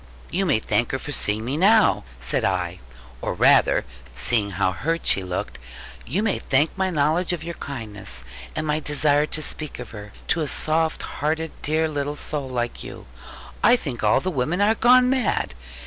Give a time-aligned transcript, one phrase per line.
[0.31, 2.79] 'You may thank her for seeing me now,' said I;
[3.21, 3.85] 'or rather,'
[4.15, 5.59] seeing how hurt she looked,
[6.07, 8.23] 'you may thank my knowledge of your kindness,
[8.55, 12.83] and my desire to speak of her to a soft hearted dear little soul like
[12.83, 13.05] you.
[13.63, 15.53] I think all the women are gone mad.